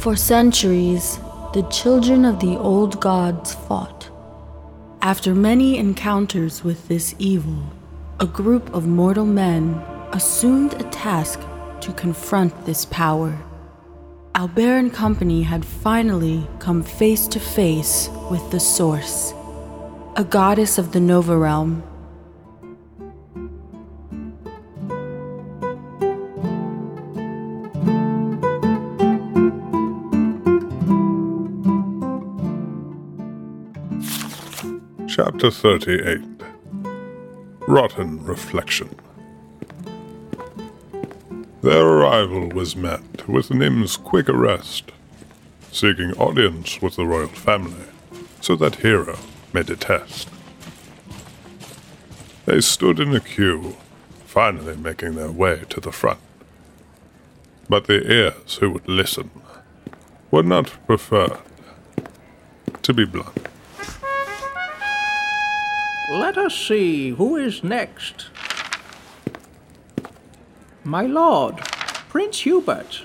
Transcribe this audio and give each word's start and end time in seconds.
For 0.00 0.16
centuries, 0.16 1.18
the 1.52 1.68
children 1.70 2.24
of 2.24 2.40
the 2.40 2.56
old 2.56 3.02
gods 3.02 3.52
fought. 3.52 4.08
After 5.02 5.34
many 5.34 5.76
encounters 5.76 6.64
with 6.64 6.88
this 6.88 7.14
evil, 7.18 7.64
a 8.18 8.24
group 8.24 8.72
of 8.72 8.86
mortal 8.86 9.26
men 9.26 9.74
assumed 10.12 10.72
a 10.80 10.84
task 10.84 11.38
to 11.82 11.92
confront 11.92 12.64
this 12.64 12.86
power. 12.86 13.38
Albert 14.34 14.78
and 14.78 14.90
company 14.90 15.42
had 15.42 15.66
finally 15.66 16.48
come 16.60 16.82
face 16.82 17.26
to 17.26 17.38
face 17.38 18.08
with 18.30 18.50
the 18.50 18.60
source, 18.60 19.34
a 20.16 20.24
goddess 20.24 20.78
of 20.78 20.92
the 20.92 21.00
Nova 21.00 21.36
realm. 21.36 21.82
Chapter 35.22 35.50
38 35.50 36.18
Rotten 37.68 38.24
Reflection 38.24 38.88
Their 41.60 41.86
arrival 41.86 42.48
was 42.48 42.74
met 42.74 43.28
with 43.28 43.50
Nim's 43.50 43.98
quick 43.98 44.30
arrest, 44.30 44.92
seeking 45.70 46.12
audience 46.12 46.80
with 46.80 46.96
the 46.96 47.04
royal 47.04 47.28
family 47.28 47.84
so 48.40 48.56
that 48.56 48.76
Hero 48.76 49.18
may 49.52 49.62
detest. 49.62 50.30
They 52.46 52.62
stood 52.62 52.98
in 52.98 53.14
a 53.14 53.20
queue, 53.20 53.76
finally 54.24 54.74
making 54.78 55.16
their 55.16 55.30
way 55.30 55.64
to 55.68 55.80
the 55.80 55.92
front. 55.92 56.20
But 57.68 57.88
the 57.88 58.10
ears 58.10 58.56
who 58.56 58.70
would 58.70 58.88
listen 58.88 59.30
were 60.30 60.42
not 60.42 60.72
preferred, 60.86 61.40
to 62.80 62.94
be 62.94 63.04
blunt. 63.04 63.50
Let 66.10 66.36
us 66.36 66.56
see 66.56 67.10
who 67.10 67.36
is 67.36 67.62
next. 67.62 68.26
My 70.82 71.02
lord, 71.02 71.58
Prince 72.08 72.40
Hubert. 72.40 73.02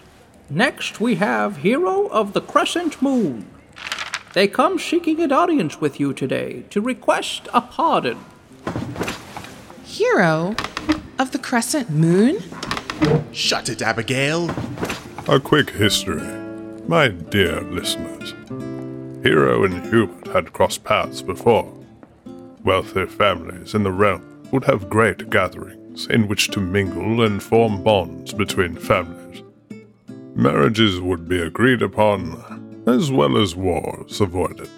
Next 0.49 0.99
we 0.99 1.15
have 1.15 1.57
Hero 1.57 2.07
of 2.07 2.33
the 2.33 2.41
Crescent 2.41 3.03
Moon. 3.03 3.45
They 4.33 4.47
come 4.47 4.79
seeking 4.79 5.21
an 5.21 5.31
audience 5.31 5.79
with 5.79 5.99
you 5.99 6.13
today 6.13 6.63
to 6.71 6.81
request 6.81 7.47
a 7.53 7.61
pardon. 7.61 8.25
Hero 9.83 10.55
of 11.19 11.31
the 11.31 11.37
Crescent 11.37 11.91
Moon? 11.91 12.39
Shut 13.31 13.69
it, 13.69 13.83
Abigail. 13.83 14.49
A 15.27 15.39
quick 15.39 15.69
history, 15.69 16.23
my 16.87 17.09
dear 17.09 17.61
listeners. 17.61 18.33
Hero 19.23 19.63
and 19.63 19.85
Hubert 19.93 20.33
had 20.33 20.53
crossed 20.53 20.83
paths 20.83 21.21
before. 21.21 21.71
Wealthy 22.65 23.05
families 23.05 23.75
in 23.75 23.83
the 23.83 23.91
realm 23.91 24.41
would 24.51 24.63
have 24.63 24.89
great 24.89 25.29
gatherings 25.29 26.07
in 26.07 26.27
which 26.27 26.49
to 26.49 26.59
mingle 26.59 27.23
and 27.23 27.41
form 27.41 27.83
bonds 27.83 28.33
between 28.33 28.75
families. 28.75 29.43
Marriages 30.33 30.99
would 30.99 31.29
be 31.29 31.39
agreed 31.39 31.83
upon, 31.83 32.83
as 32.87 33.11
well 33.11 33.37
as 33.37 33.55
wars 33.55 34.19
avoided. 34.19 34.69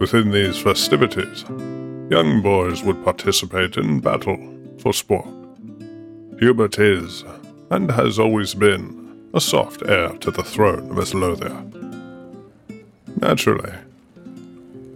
Within 0.00 0.32
these 0.32 0.58
festivities, 0.58 1.44
young 2.10 2.40
boys 2.42 2.82
would 2.82 3.04
participate 3.04 3.76
in 3.76 4.00
battle 4.00 4.36
for 4.80 4.92
sport. 4.92 5.28
Hubert 6.40 6.80
is, 6.80 7.24
and 7.70 7.88
has 7.92 8.18
always 8.18 8.54
been, 8.54 9.28
a 9.32 9.40
soft 9.40 9.84
heir 9.86 10.08
to 10.18 10.32
the 10.32 10.42
throne 10.42 10.90
of 10.90 10.96
Eslothia. 10.96 11.64
Naturally, 13.20 13.74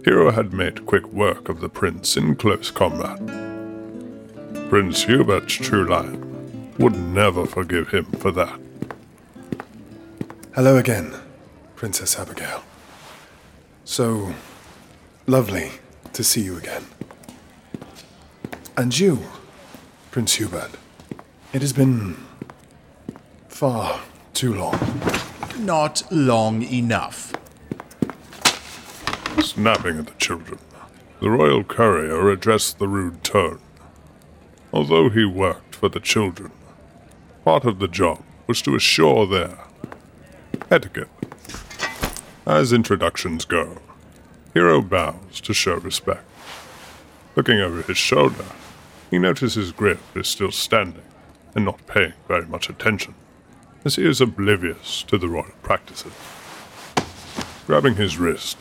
Hero 0.03 0.31
had 0.31 0.51
made 0.51 0.85
quick 0.85 1.05
work 1.13 1.47
of 1.47 1.61
the 1.61 1.69
prince 1.69 2.17
in 2.17 2.35
close 2.35 2.69
combat. 2.69 3.17
Prince 4.69 5.03
Hubert's 5.05 5.53
true 5.53 5.85
lion 5.85 6.73
would 6.77 6.97
never 6.97 7.45
forgive 7.45 7.89
him 7.89 8.05
for 8.05 8.31
that. 8.31 8.59
Hello 10.55 10.77
again, 10.77 11.13
Princess 11.75 12.19
Abigail. 12.19 12.63
So 13.85 14.33
lovely 15.25 15.71
to 16.11 16.23
see 16.23 16.41
you 16.41 16.57
again. 16.57 16.85
And 18.75 18.97
you, 18.97 19.19
Prince 20.11 20.35
Hubert. 20.35 20.71
It 21.53 21.61
has 21.61 21.71
been 21.71 22.17
far 23.47 24.01
too 24.33 24.53
long. 24.53 24.79
Not 25.59 26.03
long 26.11 26.61
enough. 26.63 27.32
Snapping 29.53 29.99
at 29.99 30.07
the 30.07 30.13
children, 30.13 30.57
the 31.19 31.29
royal 31.29 31.63
courier 31.63 32.31
addressed 32.31 32.79
the 32.79 32.87
rude 32.87 33.23
tone. 33.23 33.59
Although 34.73 35.11
he 35.11 35.25
worked 35.25 35.75
for 35.75 35.89
the 35.89 35.99
children, 35.99 36.51
part 37.45 37.63
of 37.63 37.77
the 37.77 37.87
job 37.87 38.23
was 38.47 38.63
to 38.63 38.73
assure 38.73 39.27
their 39.27 39.59
etiquette. 40.71 41.07
As 42.47 42.73
introductions 42.73 43.45
go, 43.45 43.77
Hero 44.55 44.81
bows 44.81 45.39
to 45.41 45.53
show 45.53 45.75
respect. 45.75 46.25
Looking 47.35 47.59
over 47.59 47.83
his 47.83 47.97
shoulder, 47.97 48.45
he 49.11 49.19
notices 49.19 49.71
Griff 49.71 50.17
is 50.17 50.27
still 50.27 50.51
standing 50.51 51.05
and 51.53 51.63
not 51.63 51.85
paying 51.85 52.13
very 52.27 52.47
much 52.47 52.69
attention, 52.69 53.13
as 53.85 53.97
he 53.97 54.05
is 54.07 54.19
oblivious 54.19 55.03
to 55.03 55.19
the 55.19 55.27
royal 55.27 55.53
practices. 55.61 56.13
Grabbing 57.67 57.97
his 57.97 58.17
wrist, 58.17 58.57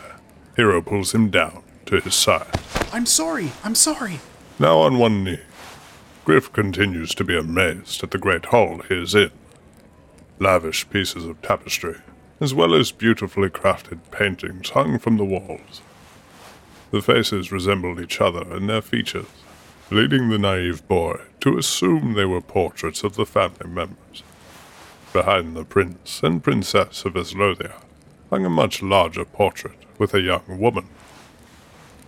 Hero 0.57 0.83
pulls 0.83 1.15
him 1.15 1.31
down 1.31 1.63
to 1.87 2.01
his 2.01 2.15
side. 2.15 2.47
I'm 2.93 3.07
sorry. 3.07 3.53
I'm 3.65 3.75
sorry. 3.75 4.21
Now 4.59 4.79
on 4.79 4.99
one 4.99 5.25
knee, 5.25 5.41
Griff 6.25 6.53
continues 6.53 7.15
to 7.15 7.25
be 7.25 7.37
amazed 7.37 8.03
at 8.05 8.11
the 8.11 8.19
great 8.19 8.47
hall 8.47 8.83
he 8.89 9.03
is 9.03 9.15
in. 9.15 9.31
Lavish 10.39 10.89
pieces 10.91 11.25
of 11.25 11.41
tapestry, 11.41 11.97
as 12.39 12.53
well 12.53 12.75
as 12.75 12.93
beautifully 12.93 13.49
crafted 13.49 14.01
paintings 14.11 14.71
hung 14.71 14.99
from 14.99 15.17
the 15.17 15.25
walls. 15.25 15.81
The 16.91 17.01
faces 17.01 17.51
resembled 17.51 17.99
each 17.99 18.21
other 18.21 18.55
in 18.55 18.67
their 18.67 18.83
features, 18.83 19.27
leading 19.91 20.29
the 20.29 20.39
naive 20.39 20.87
boy 20.87 21.21
to 21.41 21.57
assume 21.57 22.13
they 22.13 22.27
were 22.27 22.43
portraits 22.43 23.03
of 23.03 23.17
the 23.17 23.27
family 23.27 23.69
members. 23.69 24.23
Behind 25.13 25.57
the 25.57 25.65
prince 25.65 26.23
and 26.23 26.43
princess 26.43 27.05
of 27.05 27.15
Eslothia 27.15 27.77
hung 28.33 28.47
a 28.47 28.51
much 28.51 28.81
larger 28.81 29.27
portrait 29.27 29.77
with 29.99 30.15
a 30.15 30.21
young 30.23 30.59
woman. 30.59 30.89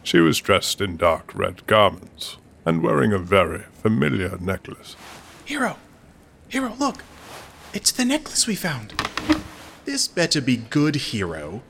She 0.03 0.21
was 0.21 0.41
dressed 0.41 0.81
in 0.81 0.97
dark 0.97 1.31
red 1.35 1.67
garments 1.67 2.39
and 2.65 2.83
wearing 2.83 3.13
a 3.13 3.19
very 3.19 3.65
familiar 3.75 4.39
necklace. 4.39 4.97
Hero. 5.45 5.77
Hero, 6.49 6.73
look. 6.79 7.05
It's 7.75 7.93
the 7.93 8.07
necklace 8.07 8.47
we 8.47 8.55
found. 8.55 8.95
This 9.85 10.09
better 10.09 10.41
be 10.41 10.57
good, 10.57 10.95
Hero. 10.97 11.61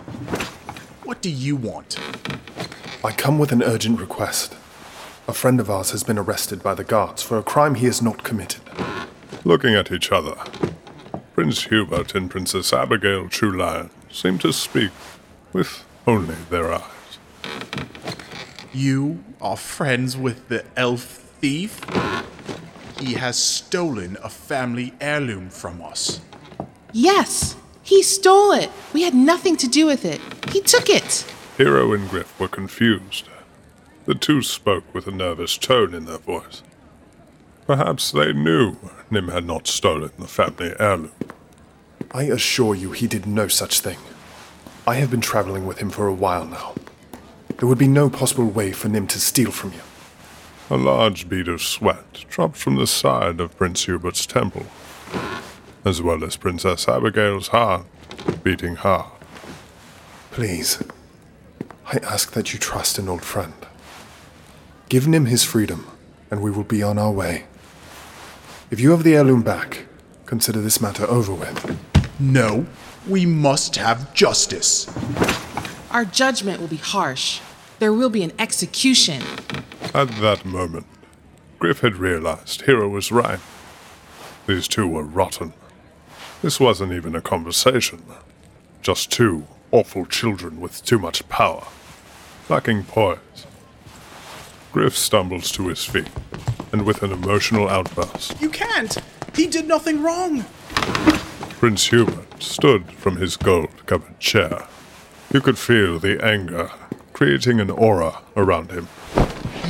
What 1.03 1.21
do 1.21 1.31
you 1.31 1.57
want? 1.57 1.99
I 3.03 3.11
come 3.11 3.41
with 3.41 3.51
an 3.51 3.61
urgent 3.61 3.99
request. 3.99 4.55
A 5.27 5.33
friend 5.33 5.59
of 5.59 5.69
ours 5.69 5.91
has 5.91 6.05
been 6.05 6.19
arrested 6.19 6.63
by 6.63 6.75
the 6.75 6.85
guards 6.85 7.25
for 7.25 7.39
a 7.39 7.43
crime 7.43 7.75
he 7.75 7.87
has 7.87 8.01
not 8.01 8.23
committed. 8.23 8.63
Looking 9.43 9.75
at 9.75 9.91
each 9.91 10.13
other, 10.13 10.37
Prince 11.35 11.65
Hubert 11.65 12.15
and 12.15 12.31
Princess 12.31 12.73
Abigail 12.73 13.29
True 13.29 13.51
Lion 13.59 13.91
seem 14.15 14.39
to 14.39 14.53
speak 14.53 14.93
with 15.53 15.85
only 16.07 16.37
their 16.49 16.73
eyes. 16.73 17.19
You 18.73 19.25
are 19.41 19.57
friends 19.57 20.17
with 20.17 20.49
the 20.49 20.65
elf 20.77 21.03
thief? 21.03 21.81
He 22.99 23.15
has 23.15 23.37
stolen 23.37 24.17
a 24.23 24.29
family 24.29 24.95
heirloom 25.01 25.51
from 25.51 25.83
us. 25.83 26.21
Yes, 26.93 27.57
he 27.83 28.03
stole 28.03 28.53
it. 28.53 28.71
We 28.93 29.03
had 29.03 29.15
nothing 29.15 29.57
to 29.59 29.69
do 29.69 29.85
with 29.85 30.05
it. 30.05 30.21
He 30.51 30.61
took 30.61 30.89
it. 30.89 31.27
Hero 31.59 31.93
and 31.93 32.09
Griff 32.09 32.39
were 32.39 32.49
confused. 32.49 33.29
The 34.07 34.15
two 34.15 34.43
spoke 34.43 34.85
with 34.95 35.07
a 35.09 35.13
nervous 35.13 35.59
tone 35.59 35.93
in 35.93 36.05
their 36.05 36.19
voice. 36.19 36.63
Perhaps 37.67 38.13
they 38.13 38.33
knew 38.33 38.77
Nim 39.11 39.29
had 39.29 39.45
not 39.45 39.67
stolen 39.67 40.13
the 40.19 40.29
family 40.29 40.75
heirloom. 40.79 41.13
I 42.13 42.25
assure 42.25 42.77
you 42.77 42.93
he 42.93 43.09
did 43.09 43.27
no 43.27 43.49
such 43.49 43.81
thing. 43.81 43.99
I 44.87 44.97
have 44.97 45.11
been 45.11 45.23
traveling 45.23 45.67
with 45.67 45.79
him 45.79 45.89
for 45.89 46.07
a 46.07 46.13
while 46.13 46.45
now. 46.45 46.75
There 47.57 47.67
would 47.67 47.79
be 47.79 47.89
no 47.89 48.11
possible 48.11 48.45
way 48.45 48.73
for 48.73 48.89
Nim 48.89 49.07
to 49.09 49.19
steal 49.19 49.51
from 49.51 49.73
you. 49.73 49.81
A 50.69 50.77
large 50.77 51.27
bead 51.27 51.49
of 51.49 51.63
sweat 51.63 52.27
dropped 52.29 52.59
from 52.59 52.77
the 52.77 52.87
side 52.87 53.41
of 53.41 53.57
Prince 53.57 53.87
Hubert's 53.87 54.27
temple, 54.27 54.67
as 55.87 56.03
well 56.03 56.23
as 56.23 56.37
Princess 56.37 56.87
Abigail's 56.87 57.49
heart 57.49 57.87
beating 58.43 58.77
hard. 58.77 59.11
Please, 60.31 60.83
I 61.87 61.97
ask 61.99 62.33
that 62.33 62.53
you 62.53 62.59
trust 62.59 62.99
an 62.99 63.09
old 63.09 63.25
friend. 63.25 63.55
Give 64.91 65.09
Nim 65.09 65.27
his 65.27 65.45
freedom, 65.45 65.87
and 66.31 66.43
we 66.43 66.51
will 66.51 66.63
be 66.63 66.83
on 66.83 66.99
our 66.99 67.13
way. 67.13 67.45
If 68.71 68.81
you 68.81 68.91
have 68.91 69.03
the 69.03 69.17
heirloom 69.17 69.43
back, 69.43 69.87
consider 70.27 70.61
this 70.61 70.81
matter 70.83 71.05
over 71.07 71.33
with. 71.33 71.94
No. 72.19 72.67
We 73.09 73.27
must 73.27 73.77
have 73.77 74.15
justice. 74.15 74.89
Our 75.91 76.05
judgment 76.05 76.61
will 76.61 76.69
be 76.69 76.77
harsh. 76.77 77.41
There 77.79 77.93
will 77.93 78.09
be 78.11 78.23
an 78.23 78.33
execution. 78.39 79.23
At 79.93 80.09
that 80.21 80.45
moment, 80.45 80.87
Griff 81.59 81.81
had 81.81 81.97
realized 81.97 82.63
Hero 82.63 82.89
was 82.89 83.13
right. 83.13 83.41
These 84.47 84.69
two 84.69 84.87
were 84.87 85.03
rotten. 85.03 85.53
This 86.43 86.59
wasn't 86.61 86.93
even 86.93 87.15
a 87.15 87.21
conversation. 87.21 88.03
Just 88.83 89.11
two 89.11 89.47
awful 89.71 90.07
children 90.07 90.61
with 90.61 90.85
too 90.85 90.99
much 90.99 91.29
power, 91.29 91.67
lacking 92.49 92.85
poise. 92.85 93.19
Griff 94.73 94.97
stumbles 94.97 95.51
to 95.53 95.69
his 95.69 95.85
feet, 95.85 96.09
and 96.73 96.85
with 96.85 97.03
an 97.03 97.13
emotional 97.13 97.69
outburst, 97.69 98.41
You 98.41 98.51
can't! 98.51 98.97
He 99.35 99.47
did 99.47 99.67
nothing 99.67 100.03
wrong! 100.03 100.45
Prince 101.59 101.87
Hubert 101.89 102.43
stood 102.43 102.93
from 102.93 103.17
his 103.17 103.37
gold 103.37 103.87
covered 103.87 104.21
chair. 104.21 104.67
You 105.33 105.41
could 105.41 105.59
feel 105.59 105.99
the 105.99 106.23
anger 106.25 106.71
creating 107.15 107.61
an 107.61 107.71
aura 107.71 108.21
around 108.37 108.71
him. 108.71 108.89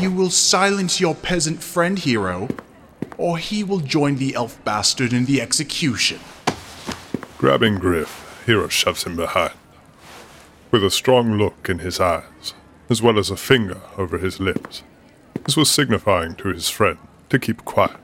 You 0.01 0.11
will 0.11 0.31
silence 0.31 1.01
your 1.01 1.15
peasant 1.15 1.63
friend, 1.63 1.99
Hero, 1.99 2.49
or 3.17 3.39
he 3.39 3.63
will 3.63 3.79
join 3.79 4.17
the 4.17 4.35
elf 4.35 4.63
bastard 4.65 5.13
in 5.13 5.27
the 5.27 5.41
execution. 5.41 6.19
Grabbing 7.39 7.77
Griff, 7.77 8.43
Hero 8.45 8.69
shoves 8.69 9.05
him 9.05 9.15
behind. 9.15 9.55
With 10.71 10.83
a 10.83 10.91
strong 10.91 11.39
look 11.39 11.69
in 11.69 11.79
his 11.79 12.01
eyes, 12.01 12.55
as 12.91 13.01
well 13.01 13.19
as 13.19 13.31
a 13.31 13.37
finger 13.37 13.83
over 13.97 14.19
his 14.19 14.41
lips, 14.41 14.83
this 15.45 15.57
was 15.57 15.71
signifying 15.71 16.35
to 16.37 16.49
his 16.49 16.69
friend 16.69 16.99
to 17.29 17.39
keep 17.39 17.65
quiet. 17.65 17.97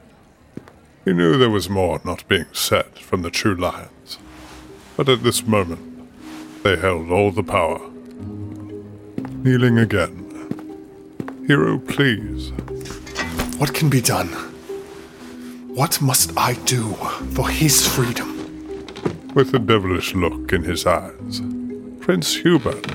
He 1.04 1.14
knew 1.14 1.38
there 1.38 1.50
was 1.50 1.70
more 1.70 2.00
not 2.04 2.28
being 2.28 2.46
said 2.52 2.98
from 2.98 3.22
the 3.22 3.30
true 3.30 3.54
lions, 3.54 4.18
but 4.96 5.08
at 5.08 5.22
this 5.22 5.46
moment, 5.46 6.08
they 6.62 6.76
held 6.76 7.10
all 7.10 7.30
the 7.30 7.42
power. 7.42 7.80
Kneeling 9.42 9.78
again. 9.78 10.26
Hero, 11.46 11.78
please. 11.78 12.50
What 13.56 13.72
can 13.72 13.88
be 13.88 14.02
done? 14.02 14.28
What 15.74 16.02
must 16.02 16.36
I 16.36 16.54
do 16.64 16.92
for 17.34 17.48
his 17.48 17.86
freedom? 17.88 18.28
With 19.34 19.54
a 19.54 19.58
devilish 19.58 20.14
look 20.14 20.52
in 20.52 20.64
his 20.64 20.84
eyes, 20.84 21.40
Prince 22.00 22.34
Hubert 22.36 22.86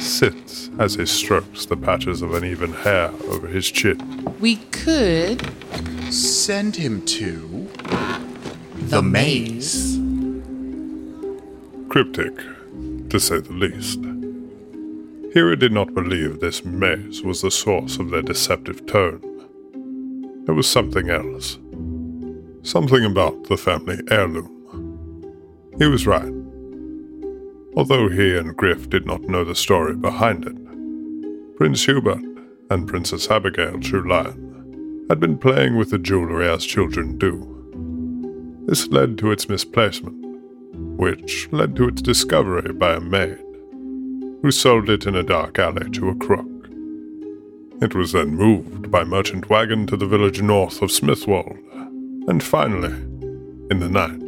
sits 0.00 0.70
as 0.78 0.96
he 0.96 1.06
strokes 1.06 1.66
the 1.66 1.76
patches 1.76 2.20
of 2.20 2.34
uneven 2.34 2.72
hair 2.72 3.12
over 3.28 3.46
his 3.46 3.70
chin. 3.70 4.34
We 4.40 4.56
could. 4.56 5.40
Send 6.10 6.76
him 6.76 7.04
to. 7.06 7.68
the 8.88 9.02
maze. 9.02 9.98
Cryptic, 11.88 12.36
to 13.10 13.18
say 13.18 13.40
the 13.40 13.52
least. 13.52 14.00
Hero 15.32 15.56
did 15.56 15.72
not 15.72 15.94
believe 15.94 16.40
this 16.40 16.64
maze 16.64 17.22
was 17.22 17.42
the 17.42 17.50
source 17.50 17.98
of 17.98 18.10
their 18.10 18.22
deceptive 18.22 18.86
tone. 18.86 19.20
It 20.46 20.52
was 20.52 20.68
something 20.68 21.10
else. 21.10 21.58
Something 22.62 23.04
about 23.04 23.44
the 23.44 23.56
family 23.56 23.98
heirloom. 24.10 24.50
He 25.78 25.86
was 25.86 26.06
right. 26.06 26.32
Although 27.76 28.08
he 28.08 28.36
and 28.36 28.56
Griff 28.56 28.88
did 28.88 29.06
not 29.06 29.22
know 29.22 29.42
the 29.44 29.54
story 29.54 29.96
behind 29.96 30.44
it, 30.44 31.56
Prince 31.56 31.84
Hubert 31.84 32.22
and 32.70 32.86
Princess 32.86 33.30
Abigail 33.30 33.80
True 33.80 34.08
Lion 34.08 34.43
had 35.08 35.20
been 35.20 35.36
playing 35.36 35.76
with 35.76 35.90
the 35.90 35.98
jewelry 35.98 36.48
as 36.48 36.64
children 36.64 37.18
do. 37.18 37.50
This 38.66 38.88
led 38.88 39.18
to 39.18 39.30
its 39.30 39.48
misplacement, 39.48 40.24
which 40.98 41.48
led 41.52 41.76
to 41.76 41.88
its 41.88 42.00
discovery 42.00 42.72
by 42.72 42.94
a 42.94 43.00
maid, 43.00 43.38
who 44.42 44.50
sold 44.50 44.88
it 44.88 45.06
in 45.06 45.14
a 45.14 45.22
dark 45.22 45.58
alley 45.58 45.90
to 45.90 46.08
a 46.08 46.14
crook. 46.14 46.48
It 47.82 47.94
was 47.94 48.12
then 48.12 48.34
moved 48.34 48.90
by 48.90 49.04
merchant 49.04 49.50
wagon 49.50 49.86
to 49.88 49.96
the 49.96 50.06
village 50.06 50.40
north 50.40 50.80
of 50.80 50.90
Smithwold, 50.90 51.58
and 52.28 52.42
finally, 52.42 52.94
in 53.70 53.80
the 53.80 53.88
night, 53.88 54.20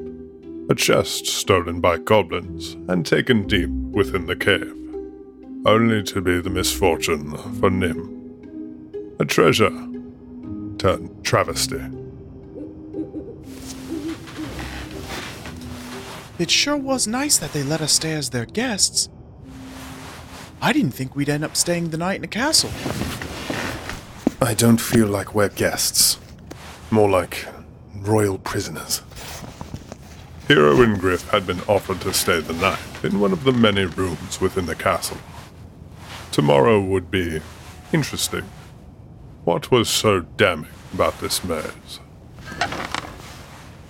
a 0.68 0.74
chest 0.74 1.26
stolen 1.26 1.80
by 1.80 1.96
goblins 1.96 2.74
and 2.88 3.06
taken 3.06 3.46
deep 3.46 3.70
within 3.70 4.26
the 4.26 4.36
cave, 4.36 4.74
only 5.64 6.02
to 6.02 6.20
be 6.20 6.40
the 6.40 6.50
misfortune 6.50 7.34
for 7.58 7.70
Nim. 7.70 8.12
A 9.18 9.24
treasure 9.24 9.70
turned 10.78 11.24
travesty. 11.24 11.80
It 16.38 16.50
sure 16.50 16.76
was 16.76 17.06
nice 17.06 17.38
that 17.38 17.52
they 17.52 17.62
let 17.62 17.80
us 17.80 17.92
stay 17.92 18.12
as 18.12 18.30
their 18.30 18.44
guests. 18.44 19.08
I 20.60 20.72
didn't 20.72 20.92
think 20.92 21.16
we'd 21.16 21.28
end 21.28 21.44
up 21.44 21.56
staying 21.56 21.90
the 21.90 21.96
night 21.96 22.16
in 22.16 22.24
a 22.24 22.28
castle. 22.28 22.70
I 24.40 24.52
don't 24.52 24.80
feel 24.80 25.06
like 25.06 25.34
we're 25.34 25.48
guests. 25.48 26.18
More 26.90 27.08
like 27.08 27.46
royal 27.94 28.38
prisoners. 28.38 29.02
Hero 30.46 30.80
and 30.82 30.98
Griff 30.98 31.28
had 31.30 31.46
been 31.46 31.60
offered 31.62 32.00
to 32.02 32.12
stay 32.12 32.40
the 32.40 32.52
night 32.52 32.78
in 33.02 33.18
one 33.18 33.32
of 33.32 33.44
the 33.44 33.52
many 33.52 33.84
rooms 33.84 34.40
within 34.40 34.66
the 34.66 34.76
castle. 34.76 35.16
Tomorrow 36.30 36.80
would 36.82 37.10
be 37.10 37.40
interesting. 37.92 38.44
What 39.46 39.70
was 39.70 39.88
so 39.88 40.22
damning 40.22 40.72
about 40.92 41.20
this 41.20 41.44
maze? 41.44 42.00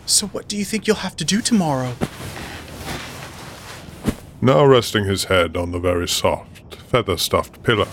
So, 0.05 0.27
what 0.27 0.49
do 0.49 0.57
you 0.59 0.67
think 0.67 0.87
you'll 0.87 0.97
have 0.97 1.17
to 1.17 1.25
do 1.25 1.41
tomorrow? 1.41 1.95
Now 4.43 4.67
resting 4.67 5.07
his 5.07 5.25
head 5.25 5.57
on 5.57 5.73
the 5.73 5.79
very 5.79 6.07
soft, 6.07 6.75
feather 6.75 7.17
stuffed 7.17 7.63
pillow, 7.63 7.89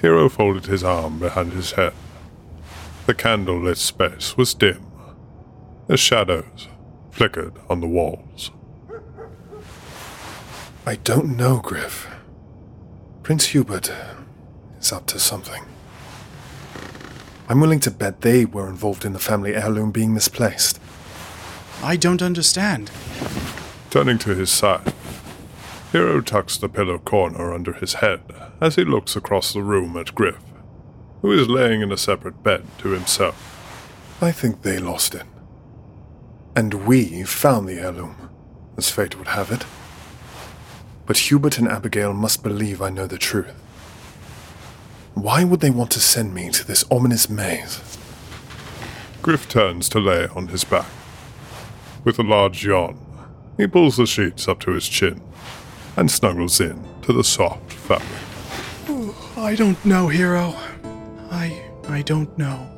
Hero 0.00 0.28
folded 0.28 0.66
his 0.66 0.84
arm 0.84 1.18
behind 1.18 1.54
his 1.54 1.72
head. 1.72 1.92
The 3.06 3.14
candle 3.14 3.60
lit 3.60 3.78
space 3.78 4.36
was 4.36 4.54
dim. 4.54 4.86
The 5.88 5.96
shadows 5.96 6.68
flickered 7.10 7.54
on 7.68 7.80
the 7.80 7.88
walls. 7.88 8.52
I 10.86 10.94
don't 10.94 11.36
know, 11.36 11.58
Griff. 11.58 12.06
Prince 13.24 13.46
Hubert 13.46 13.92
is 14.78 14.92
up 14.92 15.06
to 15.06 15.18
something. 15.18 15.64
I'm 17.48 17.60
willing 17.60 17.80
to 17.80 17.90
bet 17.90 18.22
they 18.22 18.44
were 18.44 18.68
involved 18.68 19.04
in 19.04 19.12
the 19.12 19.18
family 19.18 19.54
heirloom 19.54 19.90
being 19.90 20.14
misplaced. 20.14 20.80
I 21.82 21.96
don't 21.96 22.22
understand. 22.22 22.90
Turning 23.90 24.18
to 24.18 24.34
his 24.34 24.50
side, 24.50 24.92
Hero 25.92 26.20
tucks 26.20 26.56
the 26.56 26.68
pillow 26.68 26.98
corner 26.98 27.52
under 27.54 27.72
his 27.72 27.94
head 27.94 28.22
as 28.60 28.74
he 28.74 28.84
looks 28.84 29.14
across 29.14 29.52
the 29.52 29.62
room 29.62 29.96
at 29.96 30.12
Griff, 30.12 30.42
who 31.22 31.30
is 31.30 31.48
laying 31.48 31.82
in 31.82 31.92
a 31.92 31.96
separate 31.96 32.42
bed 32.42 32.64
to 32.78 32.88
himself. 32.88 33.36
I 34.20 34.32
think 34.32 34.62
they 34.62 34.78
lost 34.78 35.14
it. 35.14 35.22
And 36.56 36.86
we 36.86 37.22
found 37.22 37.68
the 37.68 37.78
heirloom, 37.78 38.30
as 38.76 38.90
fate 38.90 39.16
would 39.18 39.28
have 39.28 39.52
it. 39.52 39.64
But 41.06 41.18
Hubert 41.18 41.58
and 41.58 41.68
Abigail 41.68 42.12
must 42.12 42.42
believe 42.42 42.82
I 42.82 42.90
know 42.90 43.06
the 43.06 43.16
truth. 43.16 43.54
Why 45.14 45.44
would 45.44 45.60
they 45.60 45.70
want 45.70 45.90
to 45.92 46.00
send 46.00 46.34
me 46.34 46.50
to 46.50 46.66
this 46.66 46.84
ominous 46.90 47.30
maze? 47.30 47.80
Griff 49.22 49.48
turns 49.48 49.88
to 49.90 50.00
lay 50.00 50.26
on 50.28 50.48
his 50.48 50.64
back. 50.64 50.86
With 52.04 52.18
a 52.18 52.22
large 52.22 52.64
yawn, 52.64 52.98
he 53.56 53.66
pulls 53.66 53.96
the 53.96 54.06
sheets 54.06 54.48
up 54.48 54.60
to 54.60 54.72
his 54.72 54.88
chin 54.88 55.20
and 55.96 56.10
snuggles 56.10 56.60
in 56.60 56.84
to 57.02 57.12
the 57.12 57.24
soft 57.24 57.72
fabric. 57.72 58.08
I 59.36 59.54
don't 59.54 59.82
know, 59.84 60.08
Hero. 60.08 60.54
I. 61.30 61.62
I 61.88 62.02
don't 62.02 62.36
know. 62.38 62.70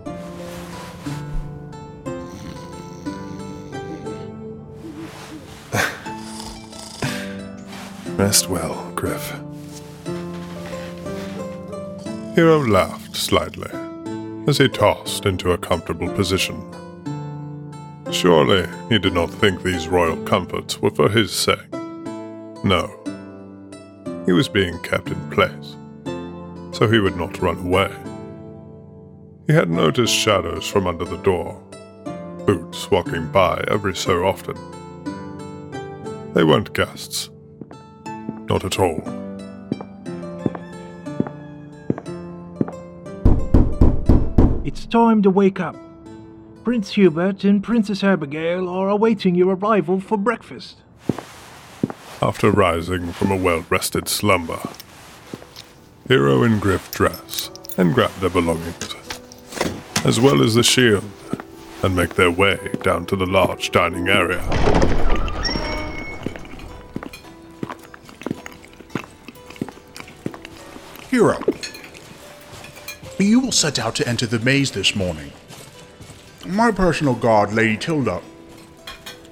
Rest 8.17 8.49
well, 8.49 8.91
Griff. 8.97 9.33
Hero 12.37 12.59
laughed 12.59 13.17
slightly 13.17 13.71
as 14.47 14.59
he 14.59 14.69
tossed 14.69 15.25
into 15.25 15.53
a 15.53 15.57
comfortable 15.57 16.13
position. 16.13 16.61
Surely 18.13 18.69
he 18.91 18.99
did 18.99 19.15
not 19.15 19.31
think 19.31 19.63
these 19.63 19.89
royal 19.89 20.23
comforts 20.25 20.79
were 20.83 20.91
for 20.91 21.09
his 21.09 21.33
sake. 21.33 21.73
No. 22.63 22.93
He 24.27 24.33
was 24.33 24.51
being 24.51 24.79
kept 24.81 25.09
in 25.09 25.31
place, 25.31 25.77
so 26.77 26.87
he 26.87 26.99
would 26.99 27.17
not 27.17 27.41
run 27.41 27.57
away. 27.57 27.91
He 29.47 29.55
had 29.55 29.71
noticed 29.71 30.15
shadows 30.15 30.69
from 30.69 30.87
under 30.87 31.07
the 31.07 31.23
door, 31.23 31.59
boots 32.45 32.91
walking 32.91 33.33
by 33.33 33.65
every 33.69 33.97
so 33.97 34.27
often. 34.27 34.59
They 36.35 36.45
weren't 36.45 36.75
guests. 36.75 37.31
Not 38.51 38.67
at 38.67 38.79
all. 38.79 39.26
Time 44.97 45.21
to 45.21 45.29
wake 45.29 45.61
up. 45.61 45.77
Prince 46.65 46.93
Hubert 46.95 47.45
and 47.45 47.63
Princess 47.63 48.03
Abigail 48.03 48.67
are 48.67 48.89
awaiting 48.89 49.35
your 49.35 49.55
arrival 49.55 50.01
for 50.01 50.17
breakfast. 50.17 50.79
after 52.23 52.51
rising 52.51 53.13
from 53.13 53.31
a 53.31 53.37
well 53.37 53.63
rested 53.69 54.09
slumber. 54.09 54.59
Hero 56.09 56.45
and 56.45 56.63
Griff 56.63 56.91
dress 56.93 57.51
and 57.77 57.93
grab 57.93 58.11
their 58.21 58.31
belongings, 58.31 58.95
as 60.07 60.19
well 60.19 60.43
as 60.43 60.55
the 60.55 60.63
shield, 60.63 61.05
and 61.83 61.95
make 61.95 62.15
their 62.15 62.31
way 62.31 62.59
down 62.83 63.05
to 63.05 63.17
the 63.17 63.27
large 63.27 63.71
dining 63.73 64.09
area. 64.09 64.41
Hero, 71.11 71.39
you 73.25 73.41
will 73.41 73.53
set 73.53 73.79
out 73.79 73.95
to 73.97 74.09
enter 74.09 74.27
the 74.27 74.39
maze 74.41 74.71
this 74.71 74.95
morning. 74.95 75.33
My 76.47 76.71
personal 76.71 77.15
guard, 77.15 77.53
Lady 77.53 77.77
Tilda, 77.77 78.21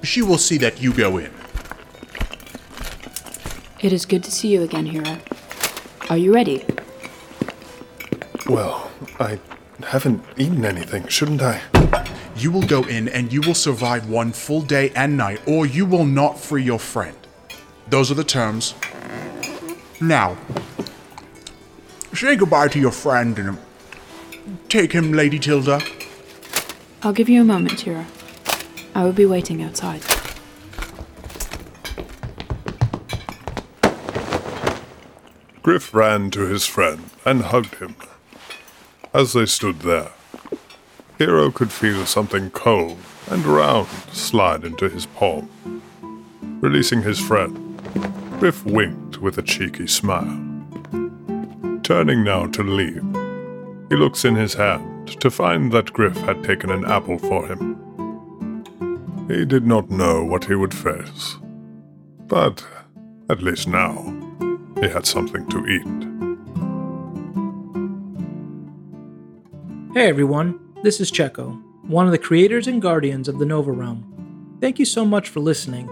she 0.03 0.21
will 0.21 0.37
see 0.37 0.57
that 0.57 0.81
you 0.81 0.93
go 0.93 1.17
in. 1.17 1.31
It 3.79 3.93
is 3.93 4.05
good 4.05 4.23
to 4.23 4.31
see 4.31 4.49
you 4.49 4.63
again, 4.63 4.87
Hero. 4.87 5.17
Are 6.09 6.17
you 6.17 6.33
ready? 6.33 6.65
Well, 8.47 8.91
I 9.19 9.39
haven't 9.83 10.23
eaten 10.37 10.65
anything, 10.65 11.07
shouldn't 11.07 11.41
I? 11.41 11.61
You 12.37 12.51
will 12.51 12.63
go 12.63 12.83
in 12.83 13.07
and 13.07 13.31
you 13.31 13.41
will 13.41 13.55
survive 13.55 14.09
one 14.09 14.31
full 14.31 14.61
day 14.61 14.91
and 14.95 15.15
night, 15.15 15.41
or 15.47 15.65
you 15.65 15.85
will 15.85 16.05
not 16.05 16.39
free 16.39 16.63
your 16.63 16.79
friend. 16.79 17.15
Those 17.89 18.11
are 18.11 18.15
the 18.15 18.23
terms. 18.23 18.73
Now, 20.01 20.37
say 22.13 22.35
goodbye 22.35 22.67
to 22.69 22.79
your 22.79 22.91
friend 22.91 23.37
and 23.39 23.57
take 24.69 24.91
him, 24.91 25.13
Lady 25.13 25.39
Tilda. 25.39 25.81
I'll 27.03 27.13
give 27.13 27.29
you 27.29 27.41
a 27.41 27.45
moment, 27.45 27.81
Hero. 27.81 28.05
I 28.93 29.03
will 29.03 29.13
be 29.13 29.25
waiting 29.25 29.61
outside. 29.61 30.01
Griff 35.61 35.93
ran 35.93 36.29
to 36.31 36.41
his 36.41 36.65
friend 36.65 37.09
and 37.25 37.41
hugged 37.41 37.75
him. 37.75 37.95
As 39.13 39.33
they 39.33 39.45
stood 39.45 39.79
there, 39.79 40.11
Hero 41.17 41.49
could 41.49 41.71
feel 41.71 42.05
something 42.05 42.49
cold 42.51 42.97
and 43.29 43.45
round 43.45 43.87
slide 44.11 44.63
into 44.63 44.89
his 44.89 45.05
palm. 45.05 45.49
Releasing 46.61 47.01
his 47.01 47.19
friend, 47.19 47.79
Griff 48.39 48.65
winked 48.65 49.19
with 49.19 49.37
a 49.37 49.41
cheeky 49.41 49.87
smile. 49.87 50.39
Turning 51.83 52.23
now 52.23 52.47
to 52.47 52.61
leave, 52.61 53.03
he 53.89 53.95
looks 53.95 54.25
in 54.25 54.35
his 54.35 54.53
hand 54.53 55.19
to 55.21 55.29
find 55.29 55.71
that 55.71 55.93
Griff 55.93 56.17
had 56.17 56.43
taken 56.43 56.71
an 56.71 56.85
apple 56.85 57.19
for 57.19 57.47
him. 57.47 57.81
He 59.27 59.45
did 59.45 59.65
not 59.65 59.89
know 59.89 60.23
what 60.23 60.45
he 60.45 60.55
would 60.55 60.73
face, 60.73 61.37
but 62.27 62.65
at 63.29 63.41
least 63.41 63.67
now 63.67 64.13
he 64.81 64.87
had 64.87 65.05
something 65.05 65.47
to 65.49 65.65
eat. 65.67 66.05
Hey 69.93 70.09
everyone, 70.09 70.59
this 70.83 70.99
is 70.99 71.11
Checo, 71.11 71.61
one 71.83 72.05
of 72.05 72.11
the 72.11 72.17
creators 72.17 72.67
and 72.67 72.81
guardians 72.81 73.27
of 73.27 73.39
the 73.39 73.45
Nova 73.45 73.71
Realm. 73.71 74.57
Thank 74.61 74.79
you 74.79 74.85
so 74.85 75.05
much 75.05 75.29
for 75.29 75.39
listening. 75.39 75.89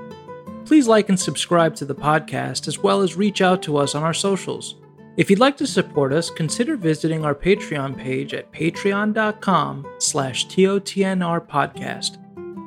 Please 0.66 0.88
like 0.88 1.10
and 1.10 1.20
subscribe 1.20 1.76
to 1.76 1.86
the 1.86 1.96
podcast 1.96 2.68
as 2.68 2.80
well 2.80 3.02
as 3.02 3.16
reach 3.16 3.42
out 3.42 3.62
to 3.64 3.78
us 3.78 3.96
on 3.96 4.04
our 4.04 4.14
socials. 4.14 4.76
If 5.16 5.30
you'd 5.30 5.40
like 5.40 5.58
to 5.58 5.68
support 5.68 6.12
us, 6.12 6.32
consider 6.32 6.76
visiting 6.76 7.24
our 7.24 7.36
Patreon 7.36 7.96
page 7.96 8.34
at 8.34 8.52
patreon.com 8.52 9.86
slash 10.00 10.48
TOTNR 10.48 11.48
podcast. 11.48 12.18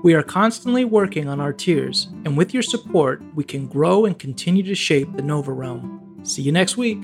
We 0.05 0.15
are 0.15 0.23
constantly 0.23 0.85
working 0.85 1.29
on 1.29 1.41
our 1.41 1.53
tiers, 1.53 2.07
and 2.25 2.37
with 2.37 2.55
your 2.55 2.63
support, 2.63 3.21
we 3.35 3.43
can 3.43 3.67
grow 3.67 4.05
and 4.05 4.17
continue 4.17 4.63
to 4.63 4.77
shape 4.77 5.17
the 5.17 5.23
Nova 5.23 5.53
Realm. 5.53 6.21
See 6.23 6.43
you 6.43 6.53
next 6.53 6.77
week. 6.77 7.03